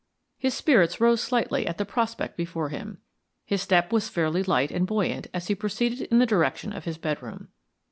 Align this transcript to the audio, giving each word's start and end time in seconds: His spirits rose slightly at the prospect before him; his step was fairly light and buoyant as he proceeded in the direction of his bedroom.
His 0.39 0.55
spirits 0.55 0.99
rose 0.99 1.21
slightly 1.21 1.67
at 1.67 1.77
the 1.77 1.85
prospect 1.85 2.35
before 2.35 2.69
him; 2.69 2.97
his 3.45 3.61
step 3.61 3.93
was 3.93 4.09
fairly 4.09 4.41
light 4.41 4.71
and 4.71 4.87
buoyant 4.87 5.27
as 5.31 5.45
he 5.45 5.53
proceeded 5.53 6.01
in 6.09 6.17
the 6.17 6.25
direction 6.25 6.73
of 6.73 6.85
his 6.85 6.97
bedroom. 6.97 7.49